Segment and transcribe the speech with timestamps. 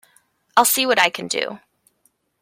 [0.57, 1.59] I'll see what I can do.